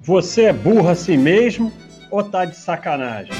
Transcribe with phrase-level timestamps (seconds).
[0.00, 1.72] Você é burro assim mesmo
[2.08, 3.32] ou tá de sacanagem?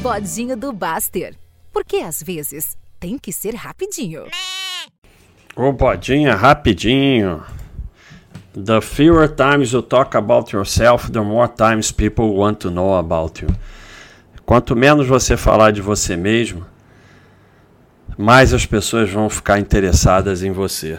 [0.00, 1.34] Bodinho do Baster.
[1.70, 4.24] Porque às vezes tem que ser rapidinho.
[5.54, 7.42] O bodinho é rapidinho.
[8.54, 13.44] The fewer times you talk about yourself, the more times people want to know about
[13.44, 13.50] you.
[14.46, 16.64] Quanto menos você falar de você mesmo,
[18.16, 20.98] mais as pessoas vão ficar interessadas em você.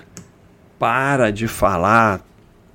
[0.77, 2.21] Para de falar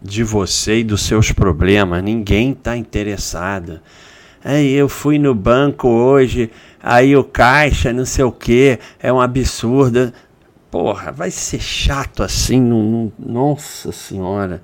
[0.03, 2.03] de você e dos seus problemas.
[2.03, 3.80] Ninguém está interessado.
[4.43, 6.51] Aí eu fui no banco hoje,
[6.83, 10.12] aí o caixa, não sei o que, é um absurdo.
[10.71, 14.62] Porra, vai ser chato assim, não, não, nossa senhora.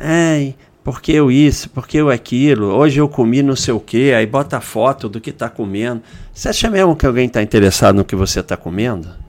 [0.00, 4.26] Ai, porque eu isso, porque eu aquilo, hoje eu comi não sei o que, aí
[4.26, 6.02] bota foto do que está comendo.
[6.32, 9.21] Você acha mesmo que alguém está interessado no que você está comendo?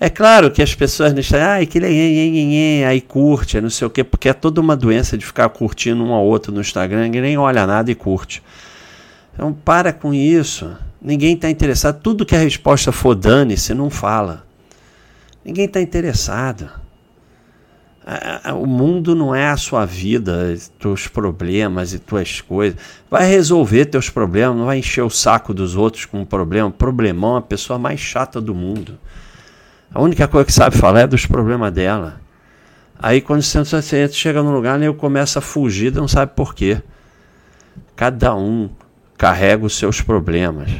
[0.00, 1.80] É claro que as pessoas não estão, ai, que
[2.86, 6.12] aí curte, não sei o quê, porque é toda uma doença de ficar curtindo um
[6.12, 8.42] ao outro no Instagram, que nem olha nada e curte.
[9.34, 10.70] Então para com isso.
[11.00, 12.00] Ninguém está interessado.
[12.00, 14.44] Tudo que a resposta for dane-se, não fala.
[15.44, 16.68] Ninguém está interessado.
[18.60, 22.78] O mundo não é a sua vida, teus problemas e tuas coisas.
[23.10, 26.70] Vai resolver teus problemas, não vai encher o saco dos outros com um problema.
[26.70, 28.98] Problemão é a pessoa mais chata do mundo.
[29.92, 32.20] A única coisa que sabe falar é dos problemas dela.
[32.98, 36.82] Aí quando você chega num lugar, eu começa a fugir, não sabe por quê.
[37.94, 38.68] Cada um
[39.16, 40.70] carrega os seus problemas.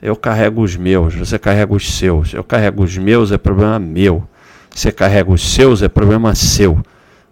[0.00, 2.32] Eu carrego os meus, você carrega os seus.
[2.32, 4.26] Eu carrego os meus, é problema meu.
[4.74, 6.80] Você carrega os seus, é problema seu.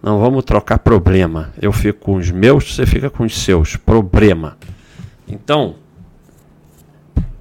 [0.03, 1.53] Não vamos trocar problema.
[1.61, 3.77] Eu fico com os meus, você fica com os seus.
[3.77, 4.57] Problema.
[5.27, 5.77] Então,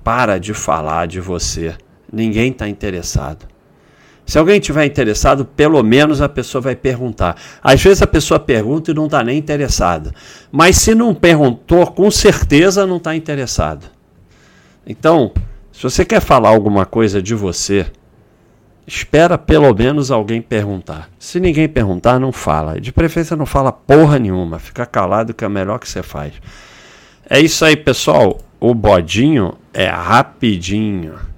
[0.04, 1.76] para de falar de você.
[2.12, 3.46] Ninguém está interessado.
[4.30, 7.36] Se alguém tiver interessado, pelo menos a pessoa vai perguntar.
[7.64, 10.14] Às vezes a pessoa pergunta e não está nem interessada.
[10.52, 13.88] Mas se não perguntou, com certeza não está interessado.
[14.86, 15.32] Então,
[15.72, 17.88] se você quer falar alguma coisa de você,
[18.86, 21.10] espera pelo menos alguém perguntar.
[21.18, 22.80] Se ninguém perguntar, não fala.
[22.80, 24.60] De preferência, não fala porra nenhuma.
[24.60, 26.34] Fica calado que é o melhor que você faz.
[27.28, 28.38] É isso aí, pessoal.
[28.60, 31.29] O bodinho é rapidinho.